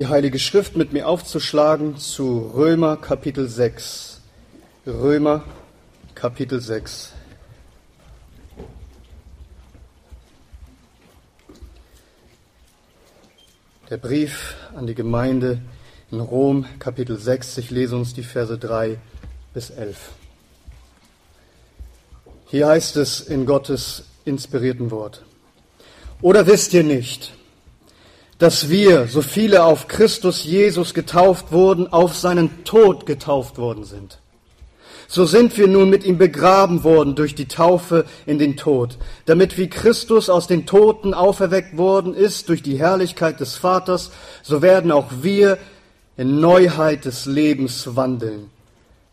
[0.00, 4.20] die Heilige Schrift mit mir aufzuschlagen zu Römer Kapitel 6.
[4.86, 5.42] Römer
[6.14, 7.14] Kapitel 6.
[13.90, 15.62] Der Brief an die Gemeinde
[16.12, 17.58] in Rom, Kapitel 6.
[17.58, 18.98] Ich lese uns die Verse 3
[19.52, 20.10] bis 11.
[22.46, 25.24] Hier heißt es in Gottes inspirierten Wort.
[26.22, 27.32] Oder wisst ihr nicht,
[28.38, 34.20] dass wir, so viele auf Christus Jesus getauft wurden, auf seinen Tod getauft worden sind.
[35.10, 39.56] So sind wir nun mit ihm begraben worden durch die Taufe in den Tod, damit
[39.56, 44.10] wie Christus aus den Toten auferweckt worden ist durch die Herrlichkeit des Vaters,
[44.42, 45.58] so werden auch wir
[46.16, 48.50] in Neuheit des Lebens wandeln.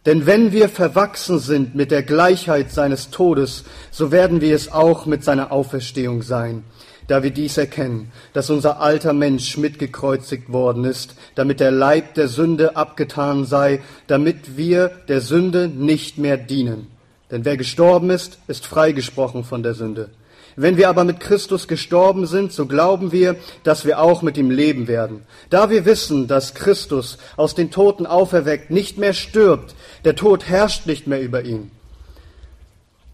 [0.06, 5.06] Denn wenn wir verwachsen sind mit der Gleichheit seines Todes, so werden wir es auch
[5.06, 6.64] mit seiner Auferstehung sein
[7.08, 12.28] da wir dies erkennen, dass unser alter Mensch mitgekreuzigt worden ist, damit der Leib der
[12.28, 16.88] Sünde abgetan sei, damit wir der Sünde nicht mehr dienen.
[17.32, 20.10] Denn wer gestorben ist, ist freigesprochen von der Sünde.
[20.58, 24.50] Wenn wir aber mit Christus gestorben sind, so glauben wir, dass wir auch mit ihm
[24.50, 25.24] leben werden.
[25.50, 29.76] Da wir wissen, dass Christus aus den Toten auferweckt nicht mehr stirbt,
[30.06, 31.72] der Tod herrscht nicht mehr über ihn.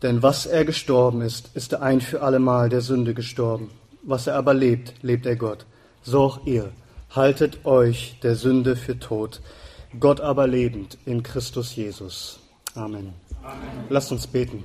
[0.03, 3.71] Denn was er gestorben ist, ist er ein für allemal der Sünde gestorben
[4.03, 5.65] was er aber lebt, lebt er Gott.
[6.03, 6.71] So auch ihr.
[7.11, 9.41] Haltet euch der Sünde für tot,
[9.99, 12.39] Gott aber lebend in Christus Jesus.
[12.73, 13.13] Amen.
[13.43, 13.69] Amen.
[13.89, 14.63] Lasst uns beten.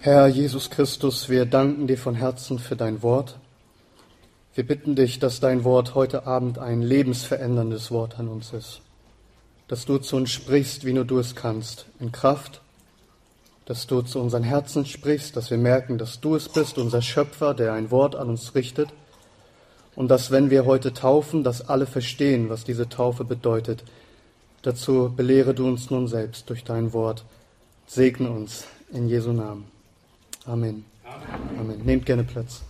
[0.00, 3.38] Herr Jesus Christus, wir danken dir von Herzen für dein Wort.
[4.54, 8.80] Wir bitten dich, dass dein Wort heute Abend ein lebensveränderndes Wort an uns ist.
[9.68, 12.61] Dass du zu uns sprichst, wie nur du es kannst, in Kraft
[13.66, 17.54] dass du zu unseren Herzen sprichst, dass wir merken, dass du es bist, unser Schöpfer,
[17.54, 18.88] der ein Wort an uns richtet.
[19.94, 23.84] Und dass, wenn wir heute taufen, dass alle verstehen, was diese Taufe bedeutet.
[24.62, 27.24] Dazu belehre du uns nun selbst durch dein Wort.
[27.86, 29.64] Segne uns in Jesu Namen.
[30.46, 30.84] Amen.
[31.04, 31.58] Amen.
[31.60, 31.84] Amen.
[31.84, 32.62] Nehmt gerne Platz.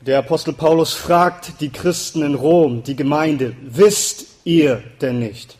[0.00, 5.59] Der Apostel Paulus fragt die Christen in Rom, die Gemeinde, wisst ihr denn nicht?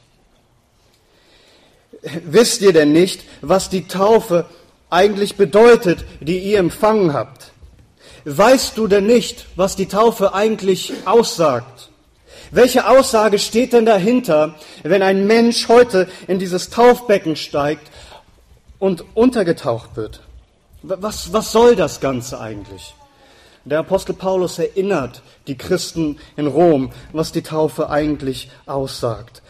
[2.03, 4.47] Wisst ihr denn nicht, was die Taufe
[4.89, 7.53] eigentlich bedeutet, die ihr empfangen habt?
[8.25, 11.91] Weißt du denn nicht, was die Taufe eigentlich aussagt?
[12.51, 17.91] Welche Aussage steht denn dahinter, wenn ein Mensch heute in dieses Taufbecken steigt
[18.79, 20.21] und untergetaucht wird?
[20.83, 22.95] Was, was soll das Ganze eigentlich?
[23.65, 29.43] Der Apostel Paulus erinnert die Christen in Rom, was die Taufe eigentlich aussagt.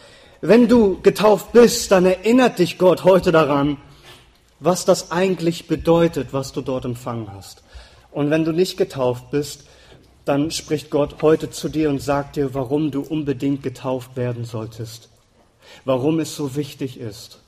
[0.42, 3.76] Wenn du getauft bist, dann erinnert dich Gott heute daran,
[4.58, 7.62] was das eigentlich bedeutet, was du dort empfangen hast.
[8.10, 9.64] Und wenn du nicht getauft bist,
[10.24, 15.08] dann spricht Gott heute zu dir und sagt dir, warum du unbedingt getauft werden solltest,
[15.84, 17.38] warum es so wichtig ist.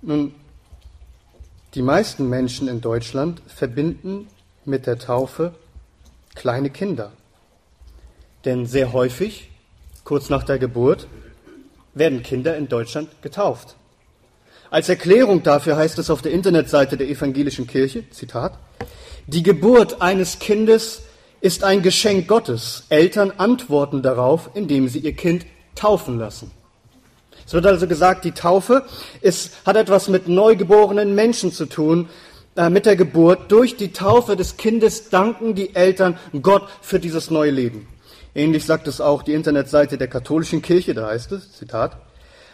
[0.00, 0.34] Nun,
[1.74, 4.28] die meisten Menschen in Deutschland verbinden
[4.64, 5.54] mit der Taufe
[6.34, 7.12] kleine Kinder.
[8.44, 9.50] Denn sehr häufig,
[10.04, 11.06] kurz nach der Geburt,
[11.94, 13.76] werden Kinder in Deutschland getauft.
[14.70, 18.58] Als Erklärung dafür heißt es auf der Internetseite der evangelischen Kirche, Zitat,
[19.26, 21.02] die Geburt eines Kindes
[21.40, 22.84] ist ein Geschenk Gottes.
[22.88, 26.50] Eltern antworten darauf, indem sie ihr Kind taufen lassen.
[27.46, 28.84] Es wird also gesagt, die Taufe
[29.20, 32.08] ist, hat etwas mit neugeborenen Menschen zu tun,
[32.56, 33.50] äh, mit der Geburt.
[33.50, 37.88] Durch die Taufe des Kindes danken die Eltern Gott für dieses neue Leben.
[38.34, 41.96] Ähnlich sagt es auch die Internetseite der katholischen Kirche, da heißt es, Zitat,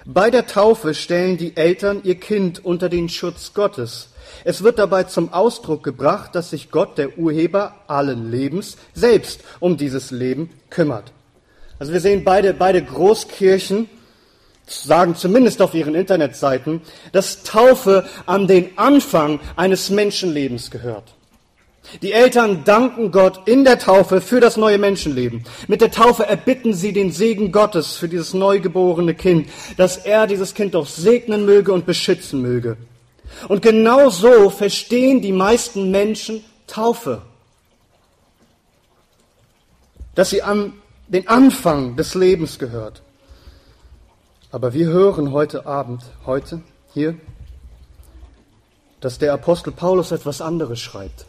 [0.05, 4.09] bei der Taufe stellen die Eltern ihr Kind unter den Schutz Gottes.
[4.45, 9.77] Es wird dabei zum Ausdruck gebracht, dass sich Gott, der Urheber allen Lebens, selbst um
[9.77, 11.13] dieses Leben kümmert.
[11.79, 13.89] Also wir sehen beide, beide Großkirchen
[14.67, 16.83] sagen zumindest auf ihren Internetseiten,
[17.13, 21.15] dass Taufe an den Anfang eines Menschenlebens gehört.
[22.03, 25.45] Die Eltern danken Gott in der Taufe für das neue Menschenleben.
[25.69, 30.55] Mit der Taufe erbitten sie den Segen Gottes für dieses neugeborene Kind, dass er dieses
[30.55, 32.77] Kind auch segnen möge und beschützen möge.
[33.49, 37.23] Und genau so verstehen die meisten Menschen Taufe.
[40.15, 40.75] Dass sie an
[41.09, 43.03] den Anfang des Lebens gehört.
[44.51, 46.63] Aber wir hören heute Abend, heute,
[46.93, 47.17] hier,
[49.01, 51.27] dass der Apostel Paulus etwas anderes schreibt.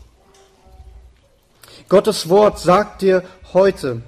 [1.89, 4.01] Gottes Wort sagt dir heute,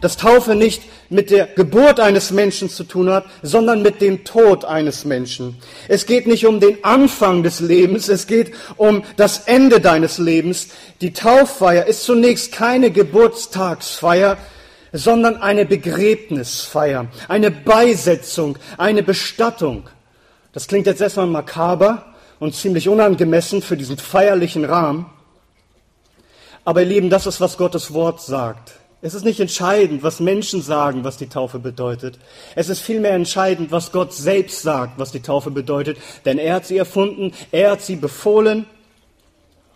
[0.00, 4.64] dass Taufe nicht mit der Geburt eines Menschen zu tun hat, sondern mit dem Tod
[4.64, 5.56] eines Menschen.
[5.88, 10.68] Es geht nicht um den Anfang des Lebens, es geht um das Ende deines Lebens.
[11.00, 14.38] Die Tauffeier ist zunächst keine Geburtstagsfeier,
[14.92, 19.88] sondern eine Begräbnisfeier, eine Beisetzung, eine Bestattung.
[20.52, 25.06] Das klingt jetzt erstmal makaber und ziemlich unangemessen für diesen feierlichen Rahmen.
[26.66, 28.72] Aber ihr Lieben, das ist, was Gottes Wort sagt.
[29.00, 32.18] Es ist nicht entscheidend, was Menschen sagen, was die Taufe bedeutet.
[32.56, 35.96] Es ist vielmehr entscheidend, was Gott selbst sagt, was die Taufe bedeutet.
[36.24, 38.66] Denn er hat sie erfunden, er hat sie befohlen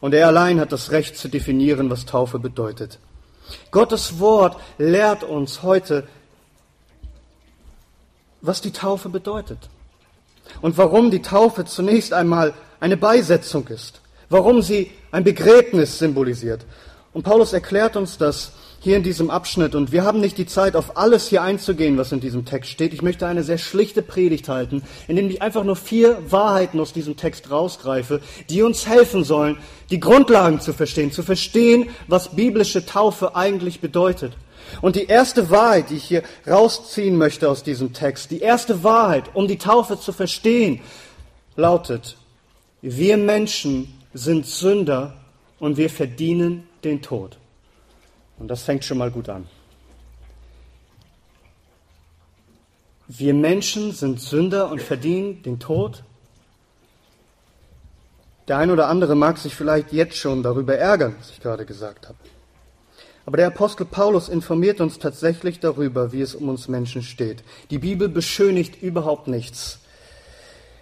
[0.00, 2.98] und er allein hat das Recht zu definieren, was Taufe bedeutet.
[3.70, 6.08] Gottes Wort lehrt uns heute,
[8.40, 9.58] was die Taufe bedeutet
[10.60, 14.00] und warum die Taufe zunächst einmal eine Beisetzung ist,
[14.30, 16.64] warum sie ein Begräbnis symbolisiert.
[17.12, 19.74] Und Paulus erklärt uns das hier in diesem Abschnitt.
[19.74, 22.94] Und wir haben nicht die Zeit, auf alles hier einzugehen, was in diesem Text steht.
[22.94, 26.94] Ich möchte eine sehr schlichte Predigt halten, in dem ich einfach nur vier Wahrheiten aus
[26.94, 29.58] diesem Text rausgreife, die uns helfen sollen,
[29.90, 34.32] die Grundlagen zu verstehen, zu verstehen, was biblische Taufe eigentlich bedeutet.
[34.80, 39.24] Und die erste Wahrheit, die ich hier rausziehen möchte aus diesem Text, die erste Wahrheit,
[39.34, 40.80] um die Taufe zu verstehen,
[41.56, 42.16] lautet,
[42.80, 45.14] wir Menschen sind Sünder
[45.58, 47.38] und wir verdienen den Tod.
[48.38, 49.46] Und das fängt schon mal gut an.
[53.06, 56.04] Wir Menschen sind Sünder und verdienen den Tod.
[58.48, 62.08] Der ein oder andere mag sich vielleicht jetzt schon darüber ärgern, was ich gerade gesagt
[62.08, 62.18] habe.
[63.26, 67.44] Aber der Apostel Paulus informiert uns tatsächlich darüber, wie es um uns Menschen steht.
[67.70, 69.80] Die Bibel beschönigt überhaupt nichts.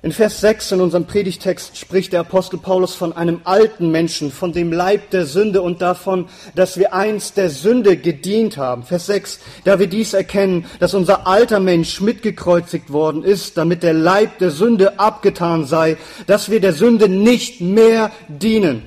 [0.01, 4.53] In Vers 6 in unserem Predigtext spricht der Apostel Paulus von einem alten Menschen, von
[4.53, 8.85] dem Leib der Sünde und davon, dass wir einst der Sünde gedient haben.
[8.85, 13.93] Vers 6, da wir dies erkennen, dass unser alter Mensch mitgekreuzigt worden ist, damit der
[13.93, 15.97] Leib der Sünde abgetan sei,
[16.29, 18.85] dass wir der Sünde nicht mehr dienen.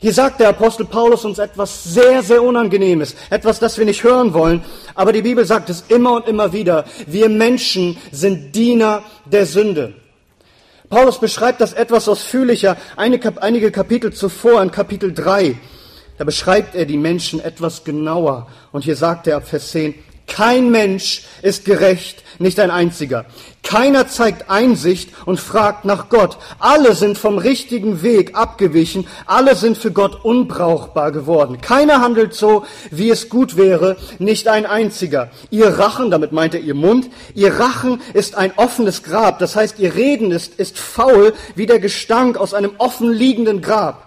[0.00, 4.34] Hier sagt der Apostel Paulus uns etwas sehr, sehr Unangenehmes, etwas, das wir nicht hören
[4.34, 4.62] wollen,
[4.94, 6.84] aber die Bibel sagt es immer und immer wieder.
[7.06, 10.03] Wir Menschen sind Diener der Sünde.
[10.94, 15.56] Paulus beschreibt das etwas ausführlicher einige Kapitel zuvor, in Kapitel 3.
[16.18, 18.46] Da beschreibt er die Menschen etwas genauer.
[18.70, 19.96] Und hier sagt er ab Vers 10,
[20.26, 23.26] kein Mensch ist gerecht, nicht ein einziger.
[23.62, 26.36] Keiner zeigt Einsicht und fragt nach Gott.
[26.58, 29.06] Alle sind vom richtigen Weg abgewichen.
[29.26, 31.60] Alle sind für Gott unbrauchbar geworden.
[31.60, 35.30] Keiner handelt so, wie es gut wäre, nicht ein einziger.
[35.50, 39.38] Ihr Rachen, damit meint er ihr Mund, ihr Rachen ist ein offenes Grab.
[39.38, 44.03] Das heißt, ihr Reden ist, ist faul wie der Gestank aus einem offen liegenden Grab.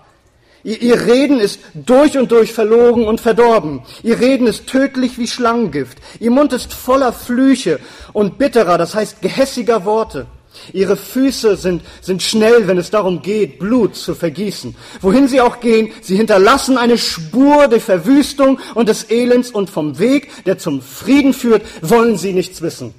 [0.67, 3.83] Ihr, Reden ist durch und durch verlogen und verdorben.
[4.03, 5.97] Ihr Reden ist tödlich wie Schlangengift.
[6.19, 7.79] Ihr Mund ist voller Flüche
[8.11, 10.27] und bitterer, das heißt gehässiger Worte.
[10.73, 14.75] Ihre Füße sind, sind schnell, wenn es darum geht, Blut zu vergießen.
[14.99, 19.99] Wohin sie auch gehen, sie hinterlassen eine Spur der Verwüstung und des Elends und vom
[19.99, 22.93] Weg, der zum Frieden führt, wollen sie nichts wissen.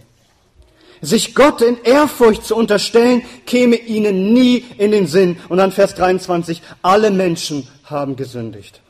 [1.00, 5.38] Sich Gott in Ehrfurcht zu unterstellen, käme ihnen nie in den Sinn.
[5.48, 8.80] Und dann Vers 23, alle Menschen haben gesündigt.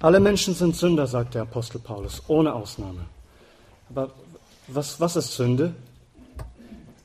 [0.00, 3.06] Alle Menschen sind Sünder, sagt der Apostel Paulus, ohne Ausnahme.
[3.90, 4.10] Aber
[4.68, 5.72] was, was ist Sünde?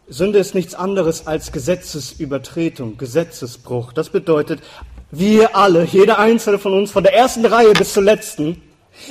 [0.08, 3.94] Sünde ist nichts anderes als Gesetzesübertretung, Gesetzesbruch.
[3.94, 4.62] Das bedeutet,
[5.10, 8.62] wir alle, jeder einzelne von uns, von der ersten Reihe bis zur letzten,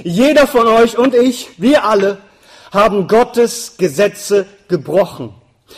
[0.05, 2.19] jeder von euch und ich, wir alle
[2.71, 5.35] haben Gottes Gesetze gebrochen,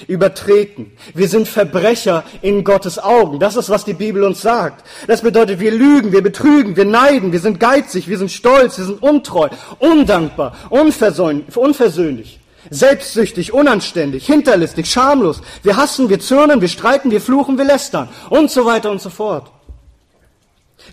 [0.07, 0.93] übertreten.
[1.15, 3.39] Wir sind Verbrecher in Gottes Augen.
[3.39, 4.85] Das ist, was die Bibel uns sagt.
[5.07, 8.87] Das bedeutet, wir lügen, wir betrügen, wir neiden, wir sind geizig, wir sind stolz, wir
[8.87, 12.39] sind untreu, undankbar, unversöhnlich.
[12.71, 15.43] Selbstsüchtig, unanständig, hinterlistig, schamlos.
[15.63, 19.11] Wir hassen, wir zürnen, wir streiten, wir fluchen, wir lästern und so weiter und so
[19.11, 19.51] fort.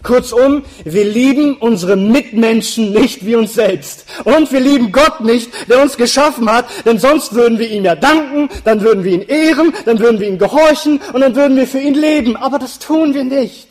[0.03, 4.05] Kurzum, wir lieben unsere Mitmenschen nicht wie uns selbst.
[4.23, 7.95] Und wir lieben Gott nicht, der uns geschaffen hat, denn sonst würden wir ihm ja
[7.95, 11.67] danken, dann würden wir ihn ehren, dann würden wir ihm gehorchen und dann würden wir
[11.67, 12.37] für ihn leben.
[12.37, 13.67] Aber das tun wir nicht.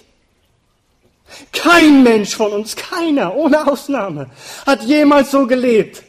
[1.53, 4.29] Kein Mensch von uns, keiner, ohne Ausnahme,
[4.67, 6.03] hat jemals so gelebt,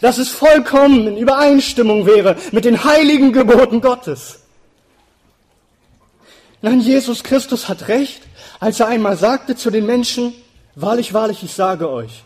[0.00, 4.40] dass es vollkommen in Übereinstimmung wäre mit den heiligen Geboten Gottes.
[6.62, 8.22] Nein, Jesus Christus hat recht
[8.60, 10.32] als er einmal sagte zu den Menschen,
[10.74, 12.24] wahrlich, wahrlich, ich sage euch,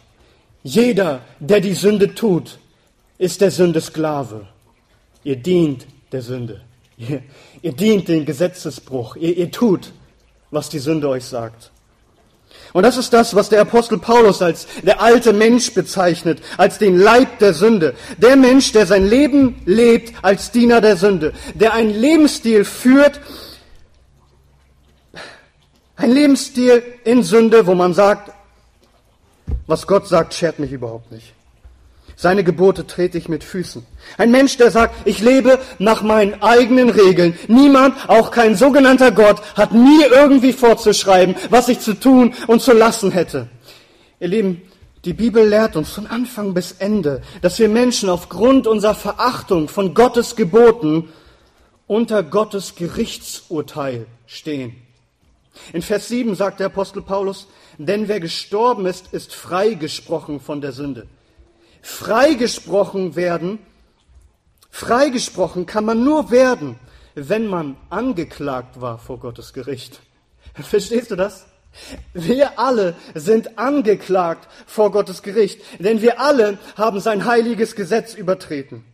[0.62, 2.58] jeder, der die Sünde tut,
[3.18, 4.46] ist der Sünde Sklave.
[5.25, 6.60] Ihr dient der Sünde.
[6.96, 7.22] Ihr,
[7.62, 9.16] ihr dient den Gesetzesbruch.
[9.16, 9.92] Ihr, ihr tut,
[10.50, 11.70] was die Sünde euch sagt.
[12.72, 16.96] Und das ist das, was der Apostel Paulus als der alte Mensch bezeichnet, als den
[16.99, 17.94] Leib der Sünde.
[18.18, 23.20] Der Mensch, der sein Leben lebt als Diener der Sünde, der einen Lebensstil führt,
[26.00, 28.33] ein Lebensstil in Sünde, wo man sagt,
[29.66, 31.35] was Gott sagt, schert mich überhaupt nicht.
[32.16, 33.85] Seine Gebote trete ich mit Füßen.
[34.19, 37.38] Ein Mensch, der sagt, ich lebe nach meinen eigenen Regeln.
[37.49, 42.73] Niemand, auch kein sogenannter Gott, hat mir irgendwie vorzuschreiben, was ich zu tun und zu
[42.73, 43.49] lassen hätte.
[44.21, 44.62] Ihr Lieben,
[45.04, 49.95] die Bibel lehrt uns von Anfang bis Ende, dass wir Menschen aufgrund unserer Verachtung von
[49.95, 51.09] Gottes Geboten
[51.87, 54.76] unter Gottes Gerichtsurteil stehen.
[55.73, 60.73] In Vers 7 sagt der Apostel Paulus, denn wer gestorben ist, ist freigesprochen von der
[60.73, 61.07] Sünde
[61.83, 63.59] freigesprochen werden.
[64.71, 66.78] Freigesprochen kann man nur werden,
[67.14, 70.00] wenn man angeklagt war vor Gottes Gericht.
[70.54, 71.47] Verstehst du das?
[72.12, 78.85] Wir alle sind angeklagt vor Gottes Gericht, denn wir alle haben sein heiliges Gesetz übertreten.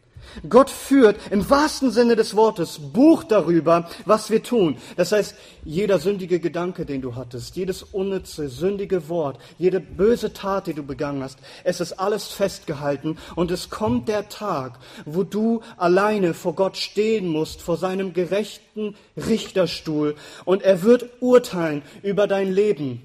[0.49, 4.77] Gott führt im wahrsten Sinne des Wortes Buch darüber, was wir tun.
[4.97, 10.67] Das heißt, jeder sündige Gedanke, den du hattest, jedes unnütze, sündige Wort, jede böse Tat,
[10.67, 15.61] die du begangen hast, es ist alles festgehalten und es kommt der Tag, wo du
[15.77, 20.15] alleine vor Gott stehen musst, vor seinem gerechten Richterstuhl
[20.45, 23.03] und er wird urteilen über dein Leben.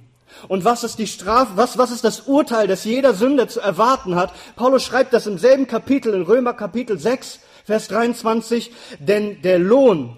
[0.48, 4.16] Und was ist die Strafe, was, was ist das Urteil, das jeder Sünder zu erwarten
[4.16, 4.34] hat?
[4.56, 10.18] Paulus schreibt das im selben Kapitel, in Römer Kapitel 6, Vers 23, denn der Lohn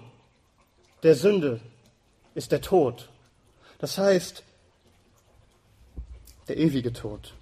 [1.02, 1.60] der Sünde
[2.34, 3.08] ist der Tod.
[3.78, 4.42] Das heißt,
[6.48, 7.34] der ewige Tod,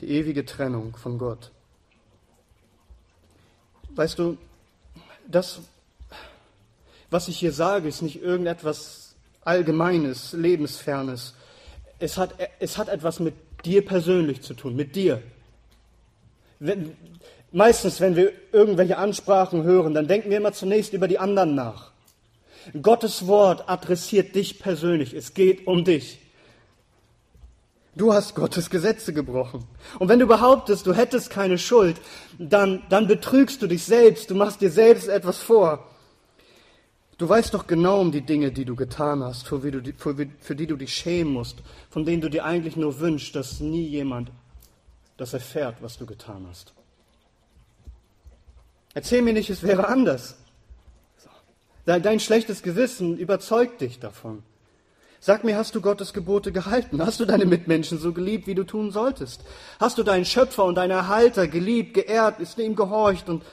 [0.00, 1.50] die ewige Trennung von Gott.
[3.94, 4.38] Weißt du,
[5.26, 5.60] das,
[7.10, 11.34] was ich hier sage, ist nicht irgendetwas Allgemeines, Lebensfernes,
[12.00, 15.22] es hat, es hat etwas mit dir persönlich zu tun, mit dir.
[16.58, 16.96] Wenn,
[17.52, 21.92] meistens, wenn wir irgendwelche Ansprachen hören, dann denken wir immer zunächst über die anderen nach.
[22.82, 25.14] Gottes Wort adressiert dich persönlich.
[25.14, 26.18] Es geht um dich.
[27.96, 29.64] Du hast Gottes Gesetze gebrochen.
[29.98, 31.96] Und wenn du behauptest, du hättest keine Schuld,
[32.38, 34.30] dann, dann betrügst du dich selbst.
[34.30, 35.89] Du machst dir selbst etwas vor.
[37.20, 40.56] Du weißt doch genau um die Dinge, die du getan hast, für, die, für, für
[40.56, 41.58] die du dich schämen musst,
[41.90, 44.32] von denen du dir eigentlich nur wünschst, dass nie jemand
[45.18, 46.72] das erfährt, was du getan hast.
[48.94, 50.38] Erzähl mir nicht, es wäre anders.
[51.84, 54.42] Dein schlechtes Gewissen überzeugt dich davon.
[55.20, 57.04] Sag mir, hast du Gottes Gebote gehalten?
[57.04, 59.44] Hast du deine Mitmenschen so geliebt, wie du tun solltest?
[59.78, 63.44] Hast du deinen Schöpfer und deinen Erhalter geliebt, geehrt, ist ihm gehorcht und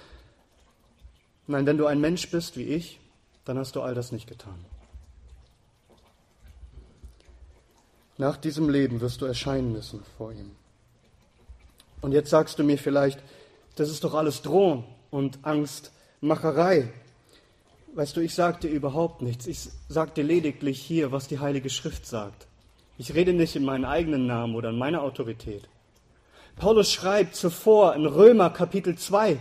[1.47, 2.99] Nein, wenn du ein Mensch bist wie ich,
[3.47, 4.65] dann hast du all das nicht getan.
[8.17, 10.51] Nach diesem Leben wirst du erscheinen müssen vor ihm.
[12.01, 13.19] Und jetzt sagst du mir vielleicht,
[13.75, 16.91] das ist doch alles Drohung und Angstmacherei.
[17.93, 19.47] Weißt du, ich sage dir überhaupt nichts.
[19.47, 22.47] Ich sage dir lediglich hier, was die Heilige Schrift sagt.
[22.97, 25.69] Ich rede nicht in meinen eigenen Namen oder in meiner Autorität.
[26.57, 29.37] Paulus schreibt zuvor in Römer Kapitel 2.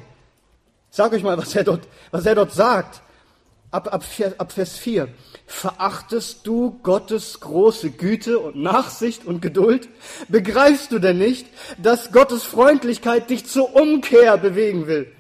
[0.91, 3.03] sag euch mal, was er dort, was er dort sagt
[3.77, 4.05] ab, ab,
[4.39, 5.09] ab Vers 4.
[5.47, 9.89] Verachtest du Gottes große Güte und Nachsicht und Geduld?
[10.29, 11.47] Begreifst du denn nicht,
[11.79, 15.13] dass Gottes Freundlichkeit dich zur Umkehr bewegen will?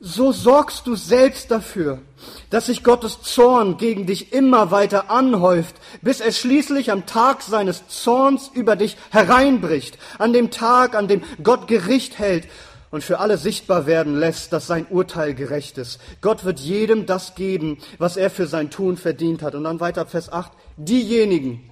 [0.00, 2.02] So sorgst du selbst dafür,
[2.50, 7.88] dass sich Gottes Zorn gegen dich immer weiter anhäuft, bis er schließlich am Tag seines
[7.88, 12.46] Zorns über dich hereinbricht, an dem Tag, an dem Gott Gericht hält
[12.90, 16.00] und für alle sichtbar werden lässt, dass sein Urteil gerecht ist.
[16.20, 19.54] Gott wird jedem das geben, was er für sein Tun verdient hat.
[19.54, 20.52] Und dann weiter Vers 8.
[20.76, 21.68] Diejenigen,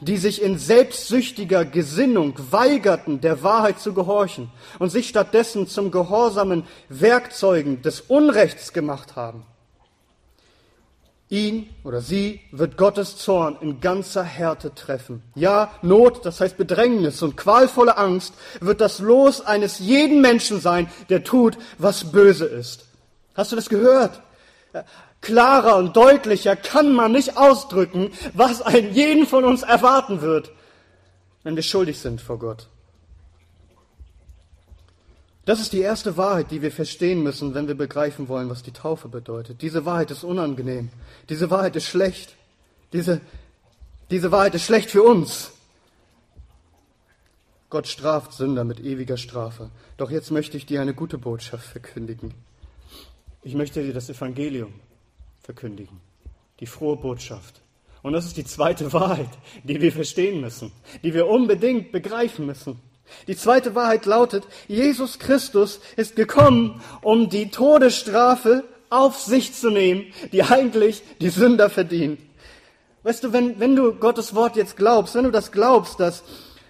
[0.00, 6.64] die sich in selbstsüchtiger Gesinnung weigerten, der Wahrheit zu gehorchen und sich stattdessen zum gehorsamen
[6.88, 9.44] Werkzeugen des Unrechts gemacht haben,
[11.30, 15.22] Ihn oder sie wird Gottes Zorn in ganzer Härte treffen.
[15.34, 20.90] Ja, Not, das heißt Bedrängnis und qualvolle Angst wird das Los eines jeden Menschen sein,
[21.08, 22.84] der tut, was böse ist.
[23.34, 24.20] Hast du das gehört?
[25.22, 30.52] Klarer und deutlicher kann man nicht ausdrücken, was einen jeden von uns erwarten wird,
[31.42, 32.68] wenn wir schuldig sind vor Gott.
[35.44, 38.72] Das ist die erste Wahrheit, die wir verstehen müssen, wenn wir begreifen wollen, was die
[38.72, 39.60] Taufe bedeutet.
[39.60, 40.88] Diese Wahrheit ist unangenehm.
[41.28, 42.34] Diese Wahrheit ist schlecht.
[42.92, 43.20] Diese,
[44.10, 45.52] diese Wahrheit ist schlecht für uns.
[47.68, 49.70] Gott straft Sünder mit ewiger Strafe.
[49.96, 52.32] Doch jetzt möchte ich dir eine gute Botschaft verkündigen.
[53.42, 54.72] Ich möchte dir das Evangelium
[55.42, 56.00] verkündigen.
[56.60, 57.60] Die frohe Botschaft.
[58.02, 59.30] Und das ist die zweite Wahrheit,
[59.64, 60.72] die wir verstehen müssen,
[61.02, 62.78] die wir unbedingt begreifen müssen.
[63.26, 70.06] Die zweite Wahrheit lautet, Jesus Christus ist gekommen, um die Todesstrafe auf sich zu nehmen,
[70.32, 72.20] die eigentlich die Sünder verdient.
[73.02, 76.22] Weißt du, wenn, wenn du Gottes Wort jetzt glaubst, wenn du das glaubst, dass,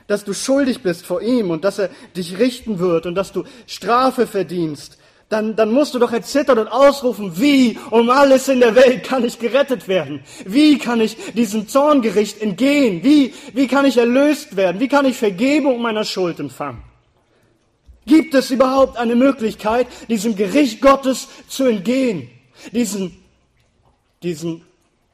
[0.07, 3.45] dass du schuldig bist vor ihm und dass er dich richten wird und dass du
[3.67, 4.99] Strafe verdienst,
[5.35, 9.25] dann, dann musst du doch erzittern und ausrufen, wie um alles in der Welt kann
[9.25, 10.23] ich gerettet werden?
[10.47, 13.03] Wie kann ich diesem Zorngericht entgehen?
[13.03, 14.81] Wie, wie kann ich erlöst werden?
[14.81, 16.85] Wie kann ich Vergebung meiner Schuld empfangen?
[18.07, 22.31] Gibt es überhaupt eine Möglichkeit, diesem Gericht Gottes zu entgehen?
[22.71, 23.17] Diesen,
[24.23, 24.63] diesen,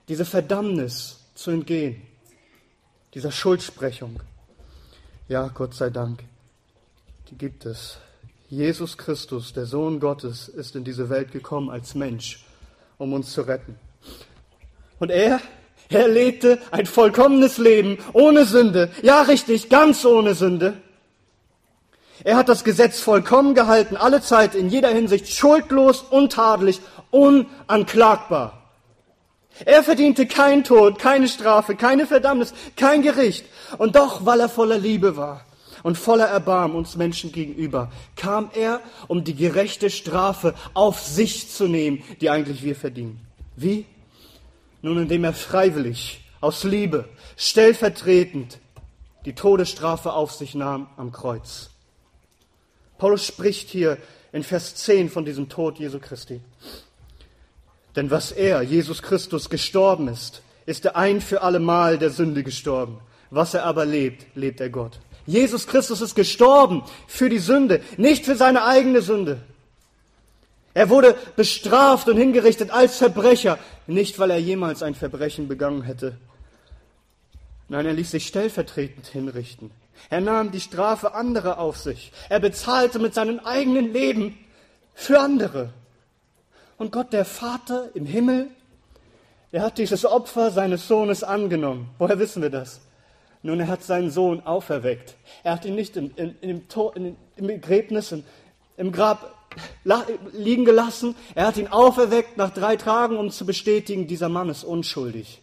[0.06, 2.02] diese Verdammnis zu entgehen?
[3.14, 4.20] Dieser Schuldsprechung?
[5.28, 6.22] Ja, Gott sei Dank,
[7.30, 7.96] die gibt es.
[8.50, 12.44] Jesus Christus, der Sohn Gottes, ist in diese Welt gekommen als Mensch,
[12.98, 13.76] um uns zu retten.
[14.98, 15.40] Und er,
[15.88, 18.90] er lebte ein vollkommenes Leben ohne Sünde.
[19.02, 20.76] Ja, richtig, ganz ohne Sünde.
[22.24, 26.80] Er hat das Gesetz vollkommen gehalten, alle Zeit, in jeder Hinsicht schuldlos, untadelig,
[27.12, 28.60] unanklagbar.
[29.64, 33.46] Er verdiente keinen Tod, keine Strafe, keine Verdammnis, kein Gericht.
[33.78, 35.44] Und doch, weil er voller Liebe war,
[35.82, 41.68] und voller Erbarmen uns Menschen gegenüber kam er, um die gerechte Strafe auf sich zu
[41.68, 43.20] nehmen, die eigentlich wir verdienen.
[43.56, 43.86] Wie?
[44.82, 48.58] Nun, indem er freiwillig, aus Liebe, stellvertretend
[49.24, 51.70] die Todesstrafe auf sich nahm am Kreuz.
[52.96, 53.98] Paulus spricht hier
[54.32, 56.40] in Vers 10 von diesem Tod Jesu Christi.
[57.96, 62.42] Denn was er, Jesus Christus, gestorben ist, ist er ein für alle Mal der Sünde
[62.42, 62.98] gestorben.
[63.30, 65.00] Was er aber lebt, lebt er Gott.
[65.26, 69.40] Jesus Christus ist gestorben für die Sünde, nicht für seine eigene Sünde.
[70.72, 76.16] Er wurde bestraft und hingerichtet als Verbrecher, nicht weil er jemals ein Verbrechen begangen hätte.
[77.68, 79.70] Nein, er ließ sich stellvertretend hinrichten.
[80.08, 82.12] Er nahm die Strafe anderer auf sich.
[82.28, 84.38] Er bezahlte mit seinem eigenen Leben
[84.94, 85.72] für andere.
[86.78, 88.48] Und Gott, der Vater im Himmel,
[89.52, 91.90] er hat dieses Opfer seines Sohnes angenommen.
[91.98, 92.80] Woher wissen wir das?
[93.42, 95.16] Nun, er hat seinen Sohn auferweckt.
[95.42, 98.24] Er hat ihn nicht in, in dem Tor, im Begräbnis, in,
[98.76, 99.34] im Grab
[100.32, 101.14] liegen gelassen.
[101.34, 105.40] Er hat ihn auferweckt nach drei Tagen, um zu bestätigen, dieser Mann ist unschuldig.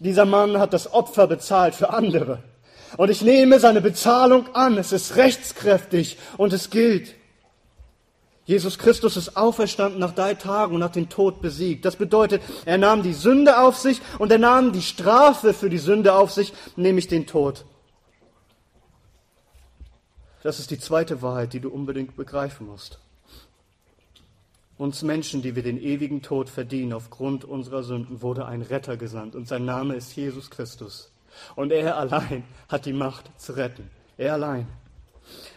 [0.00, 2.42] Dieser Mann hat das Opfer bezahlt für andere.
[2.96, 4.78] Und ich nehme seine Bezahlung an.
[4.78, 7.14] Es ist rechtskräftig und es gilt.
[8.48, 11.84] Jesus Christus ist auferstanden nach drei Tagen und hat den Tod besiegt.
[11.84, 15.76] Das bedeutet, er nahm die Sünde auf sich und er nahm die Strafe für die
[15.76, 17.66] Sünde auf sich, nämlich den Tod.
[20.42, 23.00] Das ist die zweite Wahrheit, die du unbedingt begreifen musst.
[24.78, 29.36] Uns Menschen, die wir den ewigen Tod verdienen aufgrund unserer Sünden, wurde ein Retter gesandt
[29.36, 31.12] und sein Name ist Jesus Christus.
[31.54, 33.90] Und er allein hat die Macht zu retten.
[34.16, 34.66] Er allein.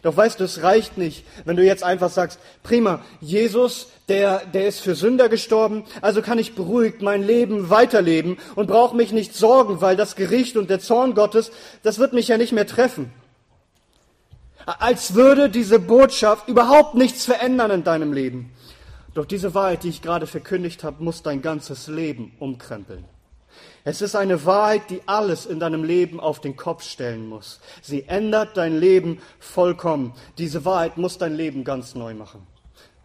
[0.02, 4.68] Doch weißt du, es reicht nicht, wenn du jetzt einfach sagst, prima, Jesus, der, der
[4.68, 9.36] ist für Sünder gestorben, also kann ich beruhigt mein Leben weiterleben und brauche mich nicht
[9.36, 11.52] sorgen, weil das Gericht und der Zorn Gottes,
[11.84, 13.12] das wird mich ja nicht mehr treffen.
[14.66, 18.52] Als würde diese Botschaft überhaupt nichts verändern in deinem Leben.
[19.14, 23.04] Doch diese Wahrheit, die ich gerade verkündigt habe, muss dein ganzes Leben umkrempeln.
[23.84, 27.60] Es ist eine Wahrheit, die alles in deinem Leben auf den Kopf stellen muss.
[27.82, 30.14] Sie ändert dein Leben vollkommen.
[30.38, 32.46] Diese Wahrheit muss dein Leben ganz neu machen.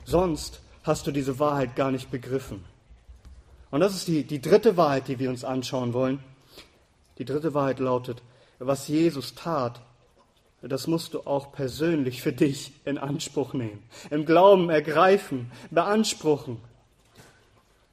[0.04, 2.64] Sonst hast du diese Wahrheit gar nicht begriffen.
[3.70, 6.22] Und das ist die, die dritte Wahrheit, die wir uns anschauen wollen.
[7.18, 8.22] Die dritte Wahrheit lautet,
[8.58, 9.80] was Jesus tat,
[10.62, 16.58] das musst du auch persönlich für dich in Anspruch nehmen, im Glauben ergreifen, beanspruchen.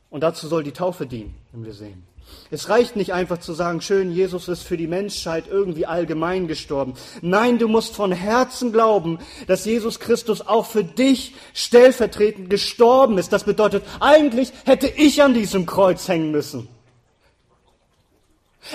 [0.10, 2.04] Und dazu soll die Taufe dienen, wenn wir sehen.
[2.52, 6.94] Es reicht nicht einfach zu sagen, schön, Jesus ist für die Menschheit irgendwie allgemein gestorben.
[7.22, 13.34] Nein, du musst von Herzen glauben, dass Jesus Christus auch für dich stellvertretend gestorben ist.
[13.34, 16.68] Das bedeutet, eigentlich hätte ich an diesem Kreuz hängen müssen.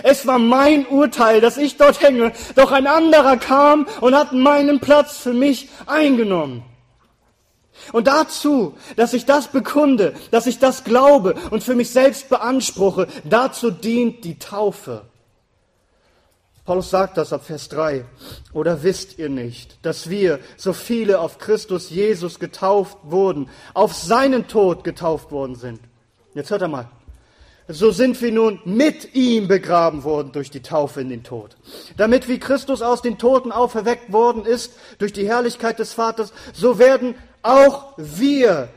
[0.03, 4.81] Es war mein Urteil, dass ich dort hänge, doch ein anderer kam und hat meinen
[4.81, 6.63] Platz für mich eingenommen.
[7.93, 13.07] Und dazu, dass ich das bekunde, dass ich das glaube und für mich selbst beanspruche,
[13.25, 15.03] dazu dient die Taufe.
[16.69, 18.05] Paulus sagt das ab Vers 3.
[18.53, 24.49] Oder wisst ihr nicht, dass wir, so viele auf Christus Jesus getauft wurden, auf seinen
[24.49, 25.81] Tod getauft worden sind?
[26.35, 26.91] Jetzt hört er mal.
[27.69, 31.57] So sind wir nun mit ihm begraben worden durch die Taufe in den Tod.
[31.97, 36.79] Damit wie Christus aus den Toten auferweckt worden ist durch die Herrlichkeit des Vaters, so
[36.79, 38.68] werden auch wir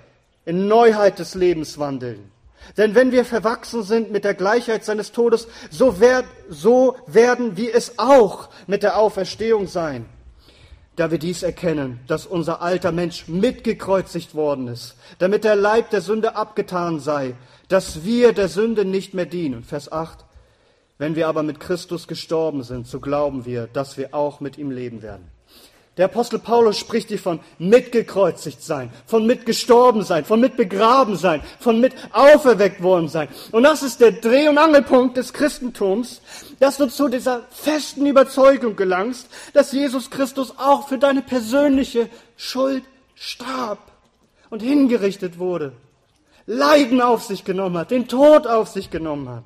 [0.45, 2.31] in Neuheit des Lebens wandeln.
[2.77, 7.75] Denn wenn wir verwachsen sind mit der Gleichheit seines Todes, so, werd, so werden wir
[7.75, 10.05] es auch mit der Auferstehung sein.
[10.95, 16.01] Da wir dies erkennen, dass unser alter Mensch mitgekreuzigt worden ist, damit der Leib der
[16.01, 17.35] Sünde abgetan sei,
[17.67, 19.63] dass wir der Sünde nicht mehr dienen.
[19.63, 20.25] Vers 8.
[20.97, 24.69] Wenn wir aber mit Christus gestorben sind, so glauben wir, dass wir auch mit ihm
[24.69, 25.30] leben werden.
[25.97, 31.81] Der Apostel Paulus spricht hier von mitgekreuzigt sein, von mitgestorben sein, von mitbegraben sein, von
[31.81, 33.27] mit auferweckt worden sein.
[33.51, 36.21] Und das ist der Dreh- und Angelpunkt des Christentums,
[36.59, 42.83] dass du zu dieser festen Überzeugung gelangst, dass Jesus Christus auch für deine persönliche Schuld
[43.15, 43.79] starb
[44.49, 45.73] und hingerichtet wurde,
[46.45, 49.43] Leiden auf sich genommen hat, den Tod auf sich genommen hat.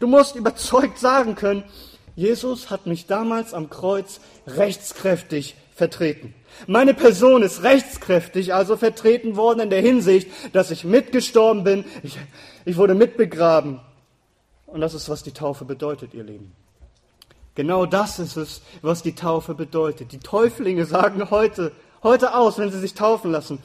[0.00, 1.62] Du musst überzeugt sagen können,
[2.16, 6.34] Jesus hat mich damals am Kreuz rechtskräftig vertreten.
[6.66, 12.16] Meine Person ist rechtskräftig, also vertreten worden in der Hinsicht, dass ich mitgestorben bin, ich,
[12.64, 13.80] ich wurde mitbegraben.
[14.66, 16.52] Und das ist, was die Taufe bedeutet, ihr Lieben.
[17.56, 20.12] Genau das ist es, was die Taufe bedeutet.
[20.12, 21.72] Die Täuflinge sagen heute,
[22.02, 23.58] heute aus, wenn sie sich taufen lassen,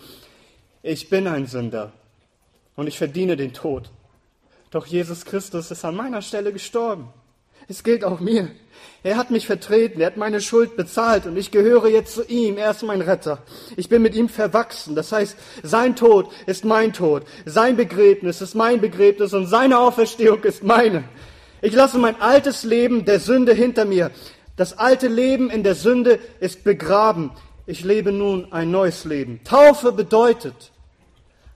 [0.82, 1.92] ich bin ein Sünder
[2.76, 3.92] und ich verdiene den Tod.
[4.72, 7.12] Doch Jesus Christus ist an meiner Stelle gestorben.
[7.70, 8.50] Es gilt auch mir.
[9.04, 12.58] Er hat mich vertreten, er hat meine Schuld bezahlt und ich gehöre jetzt zu ihm.
[12.58, 13.44] Er ist mein Retter.
[13.78, 14.96] Ich bin mit ihm verwachsen.
[14.96, 20.44] Das heißt, sein Tod ist mein Tod, sein Begräbnis ist mein Begräbnis und seine Auferstehung
[20.44, 21.04] ist meine.
[21.62, 24.10] Ich lasse mein altes Leben der Sünde hinter mir.
[24.56, 27.30] Das alte Leben in der Sünde ist begraben.
[27.68, 29.42] Ich lebe nun ein neues Leben.
[29.44, 30.72] Taufe bedeutet,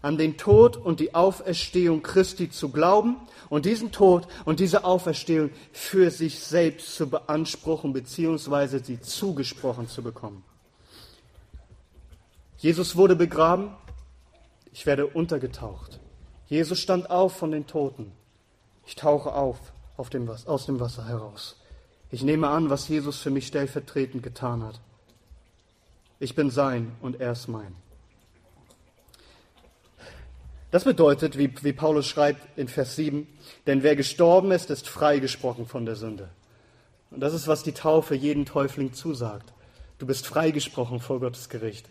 [0.04, 3.16] an den Tod und die Auferstehung Christi zu glauben
[3.54, 10.02] und diesen Tod und diese Auferstehung für sich selbst zu beanspruchen beziehungsweise sie zugesprochen zu
[10.02, 10.44] bekommen.
[12.58, 13.70] Jesus wurde begraben,
[14.72, 16.00] ich werde untergetaucht.
[16.48, 18.12] Jesus stand auf von den Toten.
[18.88, 19.60] Ich tauche auf,
[19.98, 21.62] auf dem, aus dem Wasser heraus.
[22.10, 24.82] Ich nehme an, was Jesus für mich stellvertretend getan hat.
[26.20, 27.76] Ich bin sein und er ist mein.
[30.74, 33.28] Das bedeutet, wie, wie Paulus schreibt in Vers 7,
[33.68, 36.30] denn wer gestorben ist, ist freigesprochen von der Sünde.
[37.12, 39.54] Und das ist, was die Taufe jeden Täufling zusagt.
[40.00, 41.90] Du bist freigesprochen vor Gottes Gericht.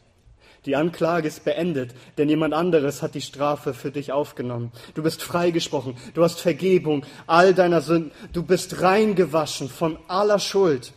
[0.66, 4.72] Die Anklage ist beendet, denn jemand anderes hat die Strafe für dich aufgenommen.
[4.94, 10.92] Du bist freigesprochen, du hast Vergebung all deiner Sünden, du bist reingewaschen von aller Schuld.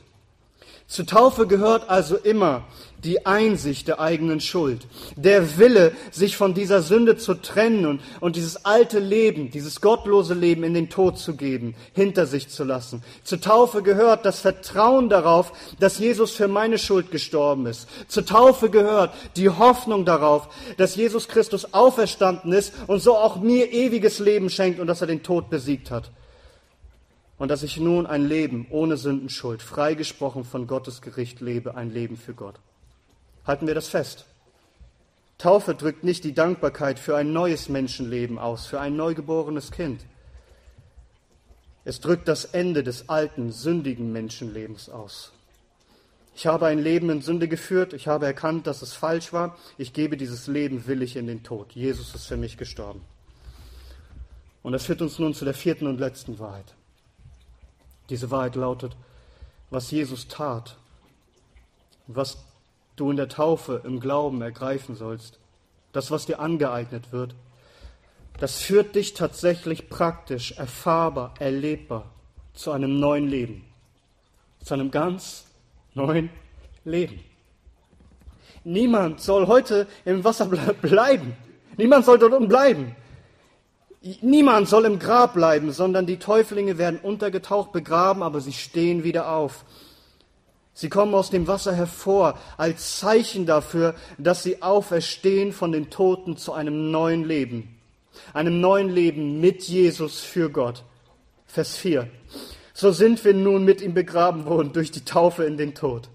[0.87, 2.63] Zur Taufe gehört also immer
[3.03, 8.35] die Einsicht der eigenen Schuld, der Wille, sich von dieser Sünde zu trennen und, und
[8.35, 13.03] dieses alte Leben, dieses gottlose Leben in den Tod zu geben, hinter sich zu lassen.
[13.23, 17.87] Zur Taufe gehört das Vertrauen darauf, dass Jesus für meine Schuld gestorben ist.
[18.07, 23.71] Zur Taufe gehört die Hoffnung darauf, dass Jesus Christus auferstanden ist und so auch mir
[23.71, 26.11] ewiges Leben schenkt und dass er den Tod besiegt hat
[27.37, 32.17] und dass ich nun ein Leben ohne Sündenschuld, freigesprochen von Gottes Gericht lebe, ein Leben
[32.17, 32.59] für Gott.
[33.45, 34.25] Halten wir das fest.
[35.37, 40.05] Taufe drückt nicht die Dankbarkeit für ein neues Menschenleben aus, für ein neugeborenes Kind.
[41.83, 45.33] Es drückt das Ende des alten, sündigen Menschenlebens aus.
[46.35, 49.93] Ich habe ein Leben in Sünde geführt, ich habe erkannt, dass es falsch war, ich
[49.93, 51.73] gebe dieses Leben willig in den Tod.
[51.73, 53.01] Jesus ist für mich gestorben.
[54.63, 56.75] Und das führt uns nun zu der vierten und letzten Wahrheit.
[58.09, 58.95] Diese Wahrheit lautet,
[59.69, 60.77] was Jesus tat,
[62.07, 62.37] was
[62.95, 65.39] du in der Taufe im Glauben ergreifen sollst,
[65.91, 67.35] das, was dir angeeignet wird,
[68.39, 72.11] das führt dich tatsächlich praktisch, erfahrbar, erlebbar
[72.53, 73.65] zu einem neuen Leben,
[74.63, 75.45] zu einem ganz
[75.93, 76.29] neuen
[76.83, 77.19] Leben.
[78.63, 80.45] Niemand soll heute im Wasser
[80.81, 81.35] bleiben.
[81.77, 82.95] Niemand soll dort bleiben.
[84.21, 89.31] Niemand soll im Grab bleiben, sondern die Täuflinge werden untergetaucht, begraben, aber sie stehen wieder
[89.31, 89.65] auf.
[90.75, 96.37] Sie kommen aus dem Wasser hervor als Zeichen dafür, dass sie auferstehen von den Toten
[96.37, 97.79] zu einem neuen Leben.
[98.33, 100.83] Einem neuen Leben mit Jesus für Gott.
[101.47, 102.07] Vers 4.
[102.73, 106.09] So sind wir nun mit ihm begraben worden durch die Taufe in den Tod,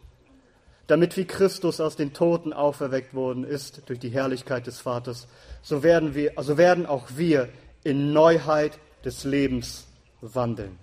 [0.86, 5.26] damit wie Christus aus den Toten auferweckt worden ist durch die Herrlichkeit des Vaters,
[5.62, 7.48] so werden wir, also werden auch wir
[7.84, 9.86] in Neuheit des Lebens
[10.20, 10.78] wandeln.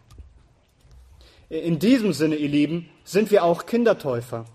[1.49, 4.45] In diesem Sinne, ihr Lieben, sind wir auch Kindertäufer.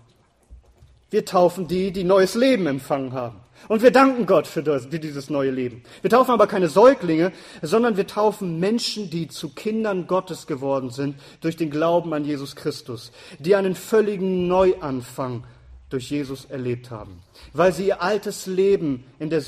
[1.09, 3.39] Wir taufen die, die neues Leben empfangen haben.
[3.67, 5.83] Und wir danken Gott für, das, für dieses neue Leben.
[6.01, 11.15] Wir taufen aber keine Säuglinge, sondern wir taufen Menschen, die zu Kindern Gottes geworden sind
[11.39, 15.45] durch den Glauben an Jesus Christus, die einen völligen Neuanfang
[15.89, 17.21] durch Jesus erlebt haben,
[17.53, 19.43] weil sie ihr altes Leben in der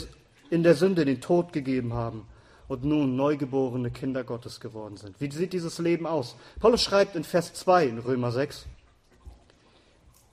[0.51, 2.27] in der Sünde den Tod gegeben haben
[2.67, 5.19] und nun neugeborene Kinder Gottes geworden sind.
[5.19, 6.35] Wie sieht dieses Leben aus?
[6.59, 8.65] Paulus schreibt in Vers 2 in Römer 6,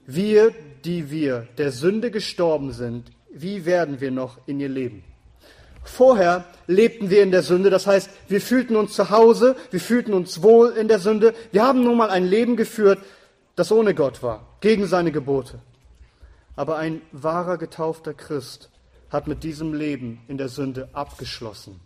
[0.07, 0.53] wir,
[0.85, 5.05] die wir der Sünde gestorben sind, wie werden wir noch in ihr leben?
[5.85, 10.12] Vorher lebten wir in der Sünde, das heißt, wir fühlten uns zu Hause, wir fühlten
[10.12, 11.35] uns wohl in der Sünde.
[11.51, 13.01] Wir haben nun mal ein Leben geführt,
[13.57, 15.61] das ohne Gott war, gegen seine Gebote.
[16.55, 18.71] Aber ein wahrer getaufter Christ
[19.11, 21.81] hat mit diesem Leben in der Sünde abgeschlossen.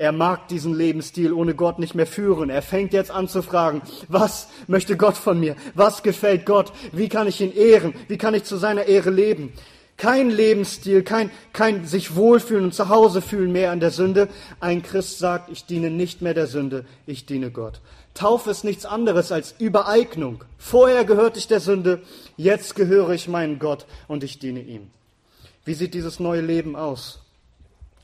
[0.00, 2.48] Er mag diesen Lebensstil ohne Gott nicht mehr führen.
[2.48, 5.56] Er fängt jetzt an zu fragen, was möchte Gott von mir?
[5.74, 6.72] Was gefällt Gott?
[6.92, 7.92] Wie kann ich ihn ehren?
[8.08, 9.52] Wie kann ich zu seiner Ehre leben?
[9.98, 14.28] Kein Lebensstil, kein, kein sich wohlfühlen und zu Hause fühlen mehr an der Sünde.
[14.58, 17.82] Ein Christ sagt, ich diene nicht mehr der Sünde, ich diene Gott.
[18.14, 20.42] Taufe ist nichts anderes als Übereignung.
[20.56, 22.00] Vorher gehörte ich der Sünde,
[22.38, 24.86] jetzt gehöre ich meinem Gott und ich diene ihm.
[25.66, 27.18] Wie sieht dieses neue Leben aus?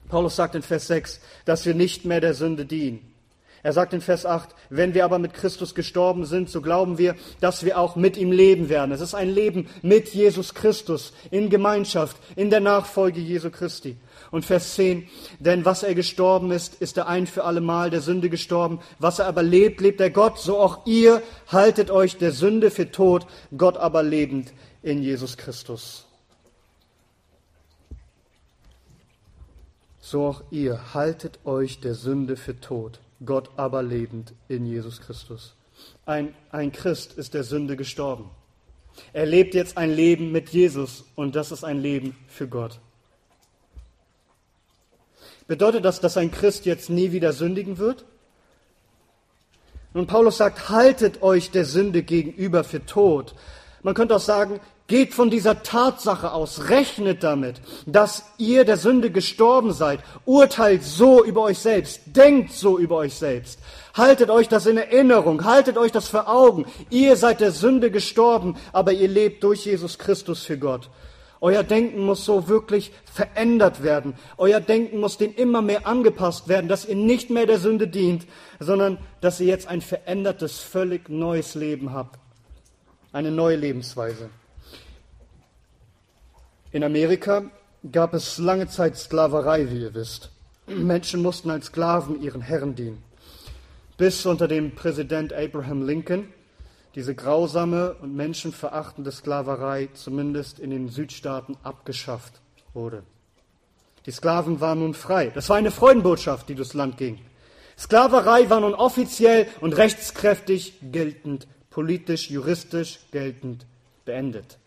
[0.08, 3.12] Paulus sagt in Vers 6, dass wir nicht mehr der Sünde dienen.
[3.66, 7.16] Er sagt in Vers 8, wenn wir aber mit Christus gestorben sind, so glauben wir,
[7.40, 8.92] dass wir auch mit ihm leben werden.
[8.92, 13.96] Es ist ein Leben mit Jesus Christus, in Gemeinschaft, in der Nachfolge Jesu Christi.
[14.30, 15.08] Und Vers 10,
[15.40, 18.78] denn was er gestorben ist, ist er ein für allemal der Sünde gestorben.
[19.00, 20.38] Was er aber lebt, lebt er Gott.
[20.38, 24.52] So auch ihr haltet euch der Sünde für tot, Gott aber lebend
[24.84, 26.05] in Jesus Christus.
[30.06, 35.56] So auch ihr haltet euch der Sünde für tot Gott aber lebend in Jesus Christus.
[36.04, 38.30] Ein, ein Christ ist der Sünde gestorben.
[39.12, 42.78] Er lebt jetzt ein Leben mit Jesus und das ist ein Leben für Gott.
[45.48, 48.04] Bedeutet das, dass ein Christ jetzt nie wieder sündigen wird?
[49.92, 53.34] Nun, Paulus sagt, haltet euch der Sünde gegenüber für tot.
[53.82, 59.10] Man könnte auch sagen, Geht von dieser Tatsache aus, rechnet damit, dass ihr der Sünde
[59.10, 63.58] gestorben seid, urteilt so über euch selbst, denkt so über euch selbst.
[63.94, 66.66] Haltet euch das in Erinnerung, haltet euch das vor Augen.
[66.88, 70.88] Ihr seid der Sünde gestorben, aber ihr lebt durch Jesus Christus für Gott.
[71.40, 74.14] Euer Denken muss so wirklich verändert werden.
[74.38, 78.26] Euer Denken muss dem immer mehr angepasst werden, dass ihr nicht mehr der Sünde dient,
[78.60, 82.20] sondern dass ihr jetzt ein verändertes, völlig neues Leben habt.
[83.12, 84.30] Eine neue Lebensweise.
[86.76, 87.44] In Amerika
[87.90, 90.30] gab es lange Zeit Sklaverei, wie ihr wisst.
[90.66, 93.02] Menschen mussten als Sklaven ihren Herren dienen.
[93.96, 96.28] Bis unter dem Präsident Abraham Lincoln
[96.94, 102.42] diese grausame und menschenverachtende Sklaverei zumindest in den Südstaaten abgeschafft
[102.74, 103.04] wurde.
[104.04, 105.32] Die Sklaven waren nun frei.
[105.34, 107.20] Das war eine Freudenbotschaft, die durchs Land ging.
[107.78, 113.64] Sklaverei war nun offiziell und rechtskräftig geltend, politisch, juristisch geltend
[114.04, 114.58] beendet.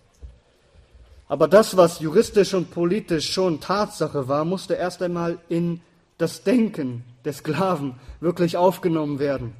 [1.30, 5.80] Aber das, was juristisch und politisch schon Tatsache war, musste erst einmal in
[6.18, 9.54] das Denken der Sklaven wirklich aufgenommen werden.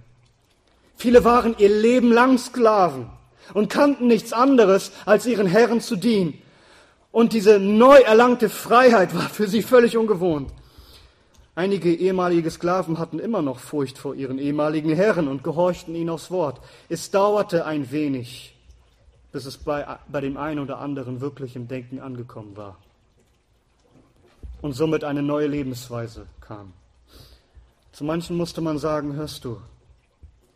[0.98, 3.08] Viele waren ihr Leben lang Sklaven
[3.54, 6.42] und kannten nichts anderes, als ihren Herren zu dienen.
[7.12, 10.52] Und diese neu erlangte Freiheit war für sie völlig ungewohnt.
[11.56, 16.32] Einige ehemalige Sklaven hatten immer noch Furcht vor ihren ehemaligen Herren und gehorchten ihnen aufs
[16.32, 16.62] Wort.
[16.90, 18.56] Es dauerte ein wenig,
[19.32, 22.78] bis es bei, bei dem einen oder anderen wirklich im Denken angekommen war.
[24.62, 26.74] Und somit eine neue Lebensweise kam.
[27.92, 29.62] Zu manchen musste man sagen, hörst du,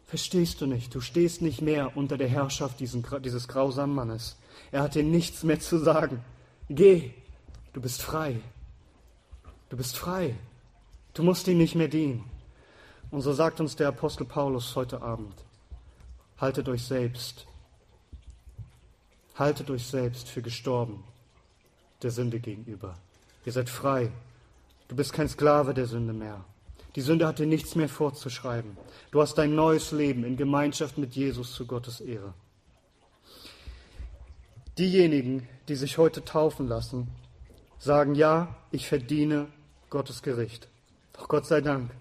[0.05, 4.38] verstehst du nicht, du stehst nicht mehr unter der Herrschaft diesen, dieses grausamen Mannes.
[4.71, 6.23] Er hat dir nichts mehr zu sagen.
[6.69, 7.12] Geh,
[7.73, 8.41] du bist frei.
[9.69, 10.36] Du bist frei.
[11.13, 12.23] Du musst ihm nicht mehr dienen.
[13.12, 15.36] Und so sagt uns der Apostel Paulus heute Abend,
[16.38, 17.45] haltet euch selbst
[19.35, 21.03] Haltet euch selbst für gestorben
[22.03, 22.95] der Sünde gegenüber.
[23.45, 24.11] Ihr seid frei.
[24.87, 26.45] Du bist kein Sklave der Sünde mehr.
[26.95, 28.77] Die Sünde hat dir nichts mehr vorzuschreiben.
[29.09, 32.35] Du hast ein neues Leben in Gemeinschaft mit Jesus zu Gottes Ehre.
[34.77, 37.07] Diejenigen, die sich heute taufen lassen,
[37.79, 39.47] sagen, ja, ich verdiene
[39.89, 40.67] Gottes Gericht.
[41.13, 41.91] Doch Gott sei Dank,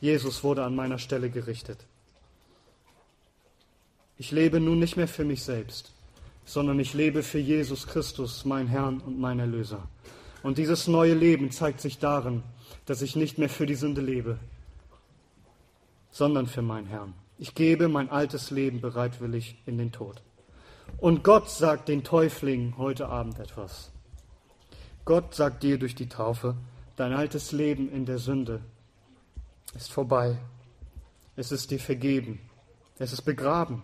[0.00, 1.86] Jesus wurde an meiner Stelle gerichtet.
[4.18, 5.91] Ich lebe nun nicht mehr für mich selbst
[6.44, 9.88] sondern ich lebe für Jesus Christus, mein Herrn und mein Erlöser.
[10.42, 12.42] Und dieses neue Leben zeigt sich darin,
[12.86, 14.38] dass ich nicht mehr für die Sünde lebe,
[16.10, 17.14] sondern für meinen Herrn.
[17.38, 20.22] Ich gebe mein altes Leben bereitwillig in den Tod.
[20.98, 23.90] Und Gott sagt den Täuflingen heute Abend etwas.
[25.04, 26.56] Gott sagt dir durch die Taufe,
[26.96, 28.60] dein altes Leben in der Sünde
[29.74, 30.38] ist vorbei.
[31.34, 32.38] Es ist dir vergeben.
[32.98, 33.82] Es ist begraben.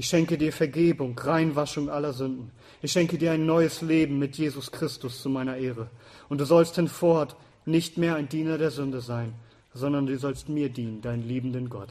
[0.00, 2.52] Ich schenke dir Vergebung, Reinwaschung aller Sünden.
[2.80, 5.90] Ich schenke dir ein neues Leben mit Jesus Christus zu meiner Ehre.
[6.30, 7.36] Und du sollst hinfort
[7.66, 9.34] nicht mehr ein Diener der Sünde sein,
[9.74, 11.90] sondern du sollst mir dienen, deinen liebenden Gott.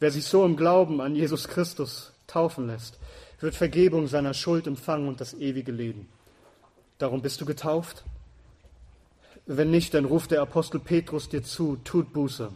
[0.00, 2.98] Wer sich so im Glauben an Jesus Christus taufen lässt,
[3.38, 6.08] wird Vergebung seiner Schuld empfangen und das ewige Leben.
[6.98, 8.02] Darum bist du getauft?
[9.46, 12.50] Wenn nicht, dann ruft der Apostel Petrus dir zu, tut Buße.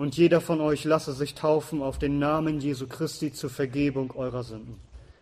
[0.00, 4.44] Und jeder von euch lasse sich taufen auf den Namen Jesu Christi zur Vergebung eurer
[4.44, 4.80] Sünden.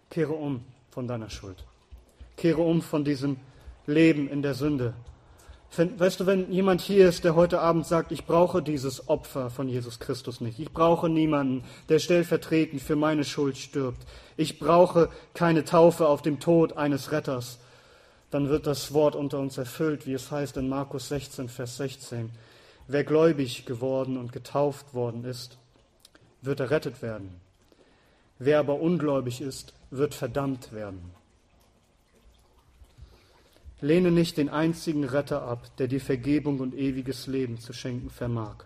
[0.08, 1.64] Kehre um von deiner Schuld.
[2.36, 3.38] Kehre um von diesem
[3.88, 4.94] Leben in der Sünde.
[5.76, 9.68] Weißt du, wenn jemand hier ist, der heute Abend sagt, ich brauche dieses Opfer von
[9.68, 10.60] Jesus Christus nicht.
[10.60, 14.06] Ich brauche niemanden, der stellvertretend für meine Schuld stirbt.
[14.36, 17.58] Ich brauche keine Taufe auf dem Tod eines Retters
[18.30, 22.30] dann wird das Wort unter uns erfüllt, wie es heißt in Markus 16, Vers 16.
[22.90, 25.58] Wer gläubig geworden und getauft worden ist,
[26.40, 27.38] wird errettet werden.
[28.38, 31.10] Wer aber ungläubig ist, wird verdammt werden.
[33.82, 38.64] Lehne nicht den einzigen Retter ab, der dir Vergebung und ewiges Leben zu schenken vermag.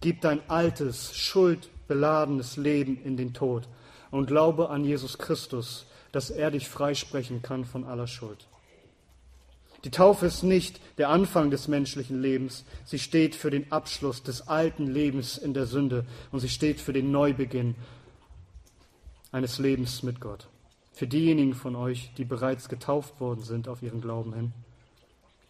[0.00, 3.68] Gib dein altes, schuldbeladenes Leben in den Tod
[4.12, 8.46] und glaube an Jesus Christus, dass er dich freisprechen kann von aller Schuld.
[9.84, 14.46] Die Taufe ist nicht der Anfang des menschlichen Lebens, sie steht für den Abschluss des
[14.46, 17.74] alten Lebens in der Sünde und sie steht für den Neubeginn
[19.32, 20.48] eines Lebens mit Gott.
[20.92, 24.52] Für diejenigen von euch, die bereits getauft worden sind auf ihren Glauben hin,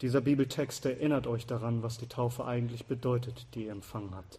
[0.00, 4.38] dieser Bibeltext erinnert euch daran, was die Taufe eigentlich bedeutet, die ihr empfangen habt.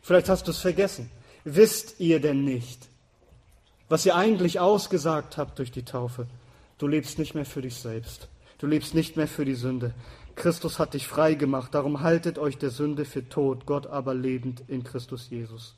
[0.00, 1.10] Vielleicht hast du es vergessen.
[1.44, 2.88] Wisst ihr denn nicht,
[3.88, 6.26] was ihr eigentlich ausgesagt habt durch die Taufe?
[6.78, 8.28] Du lebst nicht mehr für dich selbst.
[8.58, 9.92] Du lebst nicht mehr für die Sünde.
[10.34, 11.74] Christus hat dich frei gemacht.
[11.74, 15.74] Darum haltet euch der Sünde für tot, Gott aber lebend in Christus Jesus.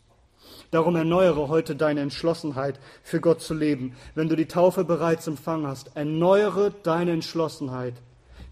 [0.71, 3.95] Darum erneuere heute deine Entschlossenheit, für Gott zu leben.
[4.15, 7.95] Wenn du die Taufe bereits empfangen hast, erneuere deine Entschlossenheit,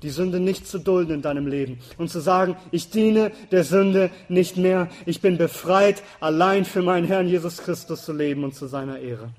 [0.02, 4.10] die Sünde nicht zu dulden in deinem Leben und zu sagen, ich diene der Sünde
[4.28, 4.88] nicht mehr.
[5.06, 9.30] Ich bin befreit, allein für meinen Herrn Jesus Christus zu leben und zu seiner Ehre.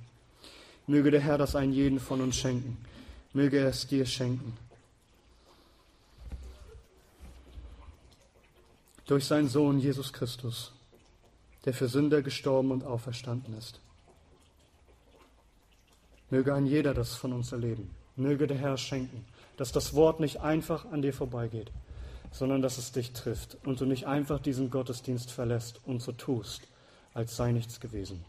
[0.87, 2.77] Möge der Herr das einen jeden von uns schenken.
[3.33, 4.53] Möge er es dir schenken.
[9.07, 10.73] Durch seinen Sohn Jesus Christus,
[11.65, 13.79] der für Sünder gestorben und auferstanden ist.
[16.29, 17.89] Möge ein jeder das von uns erleben.
[18.17, 21.71] Möge der Herr schenken, dass das Wort nicht einfach an dir vorbeigeht,
[22.31, 26.61] sondern dass es dich trifft und du nicht einfach diesen Gottesdienst verlässt und so tust,
[27.13, 28.25] als sei nichts gewesen.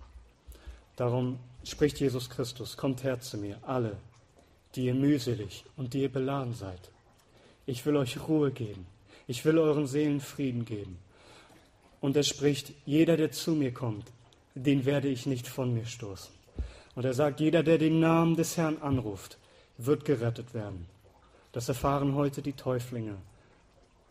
[0.94, 3.96] Darum spricht Jesus Christus, kommt her zu mir, alle,
[4.74, 6.90] die ihr mühselig und die ihr beladen seid.
[7.66, 8.86] Ich will euch Ruhe geben.
[9.28, 10.98] Ich will euren Seelen Frieden geben.
[12.00, 14.06] Und er spricht, jeder, der zu mir kommt,
[14.54, 16.32] den werde ich nicht von mir stoßen.
[16.94, 19.38] Und er sagt, jeder, der den Namen des Herrn anruft,
[19.76, 20.86] wird gerettet werden.
[21.52, 23.16] Das erfahren heute die Täuflinge.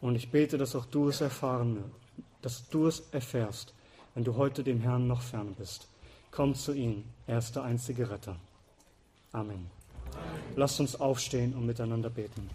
[0.01, 1.83] Und ich bete, dass auch du es erfahren,
[2.41, 3.73] dass du es erfährst,
[4.13, 5.87] wenn du heute dem Herrn noch fern bist.
[6.29, 8.35] Komm zu ihm, er ist der einzige Retter.
[9.31, 9.49] Amen.
[9.51, 10.55] Amen.
[10.55, 12.49] Lasst uns aufstehen und miteinander beten.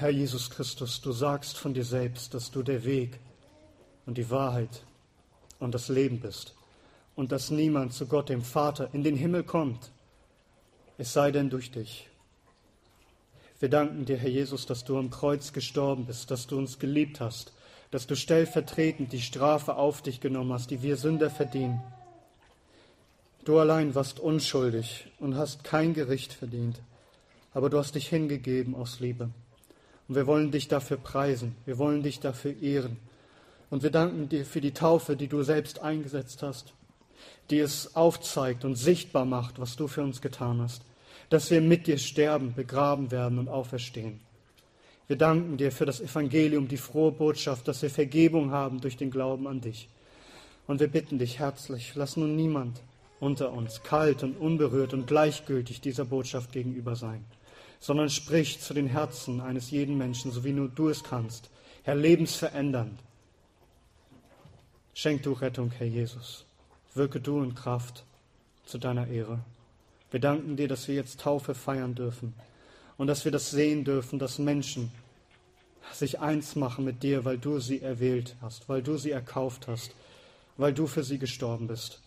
[0.00, 3.18] Herr Jesus Christus, du sagst von dir selbst, dass du der Weg
[4.06, 4.84] und die Wahrheit
[5.58, 6.54] und das Leben bist
[7.16, 9.90] und dass niemand zu Gott, dem Vater, in den Himmel kommt,
[10.98, 12.08] es sei denn durch dich.
[13.58, 17.18] Wir danken dir, Herr Jesus, dass du am Kreuz gestorben bist, dass du uns geliebt
[17.18, 17.52] hast,
[17.90, 21.82] dass du stellvertretend die Strafe auf dich genommen hast, die wir Sünder verdienen.
[23.44, 26.80] Du allein warst unschuldig und hast kein Gericht verdient,
[27.52, 29.30] aber du hast dich hingegeben aus Liebe.
[30.08, 31.54] Und wir wollen dich dafür preisen.
[31.66, 32.96] Wir wollen dich dafür ehren.
[33.70, 36.72] Und wir danken dir für die Taufe, die du selbst eingesetzt hast,
[37.50, 40.82] die es aufzeigt und sichtbar macht, was du für uns getan hast,
[41.28, 44.20] dass wir mit dir sterben, begraben werden und auferstehen.
[45.06, 49.10] Wir danken dir für das Evangelium, die frohe Botschaft, dass wir Vergebung haben durch den
[49.10, 49.88] Glauben an dich.
[50.66, 52.80] Und wir bitten dich herzlich, lass nun niemand
[53.20, 57.24] unter uns kalt und unberührt und gleichgültig dieser Botschaft gegenüber sein
[57.80, 61.50] sondern sprich zu den Herzen eines jeden Menschen, so wie nur du es kannst.
[61.84, 62.98] Herr, lebensverändernd.
[64.94, 66.44] Schenk du Rettung, Herr Jesus.
[66.94, 68.04] Wirke du in Kraft
[68.64, 69.40] zu deiner Ehre.
[70.10, 72.34] Wir danken dir, dass wir jetzt Taufe feiern dürfen
[72.96, 74.90] und dass wir das sehen dürfen, dass Menschen
[75.92, 79.94] sich eins machen mit dir, weil du sie erwählt hast, weil du sie erkauft hast,
[80.56, 82.00] weil du für sie gestorben bist.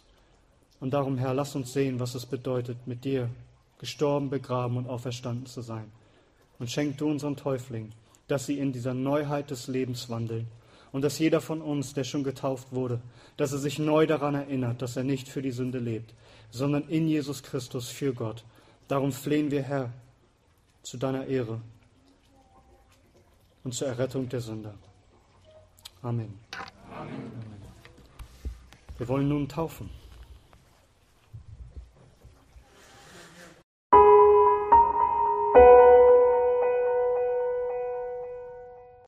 [0.80, 3.30] Und darum, Herr, lass uns sehen, was es bedeutet, mit dir
[3.82, 5.92] gestorben, begraben und auferstanden zu sein.
[6.60, 7.92] Und schenk du unseren Täuflingen,
[8.28, 10.48] dass sie in dieser Neuheit des Lebens wandeln
[10.92, 13.02] Und dass jeder von uns, der schon getauft wurde,
[13.38, 16.14] dass er sich neu daran erinnert, dass er nicht für die Sünde lebt,
[16.52, 18.44] sondern in Jesus Christus für Gott.
[18.88, 19.92] Darum flehen wir, Herr,
[20.84, 21.62] zu deiner Ehre
[23.64, 24.74] und zur Errettung der Sünder.
[26.02, 26.34] Amen.
[26.94, 27.32] Amen.
[28.98, 29.90] Wir wollen nun taufen.